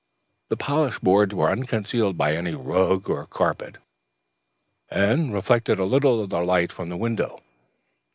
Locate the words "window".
6.97-7.39